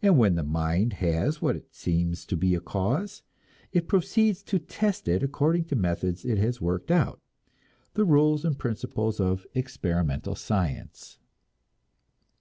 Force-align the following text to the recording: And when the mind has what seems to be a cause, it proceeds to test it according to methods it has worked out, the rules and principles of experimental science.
And 0.00 0.16
when 0.16 0.36
the 0.36 0.44
mind 0.44 0.92
has 1.02 1.42
what 1.42 1.60
seems 1.74 2.24
to 2.26 2.36
be 2.36 2.54
a 2.54 2.60
cause, 2.60 3.24
it 3.72 3.88
proceeds 3.88 4.44
to 4.44 4.60
test 4.60 5.08
it 5.08 5.24
according 5.24 5.64
to 5.64 5.74
methods 5.74 6.24
it 6.24 6.38
has 6.38 6.60
worked 6.60 6.92
out, 6.92 7.20
the 7.94 8.04
rules 8.04 8.44
and 8.44 8.56
principles 8.56 9.18
of 9.18 9.44
experimental 9.56 10.36
science. 10.36 11.18